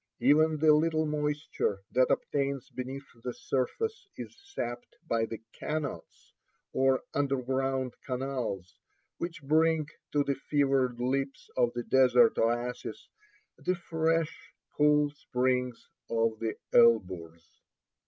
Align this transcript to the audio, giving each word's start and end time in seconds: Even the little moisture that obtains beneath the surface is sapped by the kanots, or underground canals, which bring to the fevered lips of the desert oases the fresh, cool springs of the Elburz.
Even 0.19 0.57
the 0.57 0.73
little 0.73 1.05
moisture 1.05 1.83
that 1.91 2.09
obtains 2.09 2.71
beneath 2.71 3.05
the 3.23 3.35
surface 3.35 4.07
is 4.17 4.35
sapped 4.45 4.95
by 5.07 5.27
the 5.27 5.39
kanots, 5.53 6.33
or 6.73 7.03
underground 7.13 7.93
canals, 8.03 8.79
which 9.19 9.43
bring 9.43 9.87
to 10.11 10.23
the 10.23 10.33
fevered 10.33 10.99
lips 10.99 11.51
of 11.55 11.71
the 11.75 11.83
desert 11.83 12.33
oases 12.39 13.09
the 13.59 13.75
fresh, 13.75 14.55
cool 14.75 15.11
springs 15.11 15.87
of 16.09 16.39
the 16.39 16.55
Elburz. 16.73 17.59